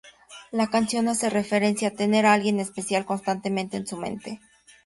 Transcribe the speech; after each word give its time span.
La 0.49 0.65
canción 0.71 1.07
hace 1.09 1.29
referencia 1.29 1.89
a 1.89 1.93
tener 1.93 2.25
a 2.25 2.33
alguien 2.33 2.55
en 2.55 2.61
especial 2.61 3.05
constantemente 3.05 3.77
en 3.77 3.85
su 3.85 3.97
mente. 3.97 4.41